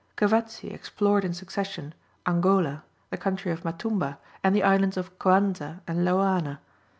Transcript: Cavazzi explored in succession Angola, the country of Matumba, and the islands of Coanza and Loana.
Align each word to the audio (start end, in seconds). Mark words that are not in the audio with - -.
Cavazzi 0.15 0.71
explored 0.71 1.23
in 1.23 1.31
succession 1.35 1.93
Angola, 2.25 2.83
the 3.11 3.17
country 3.17 3.51
of 3.51 3.61
Matumba, 3.63 4.17
and 4.43 4.55
the 4.55 4.63
islands 4.63 4.97
of 4.97 5.19
Coanza 5.19 5.81
and 5.87 5.99
Loana. 5.99 6.57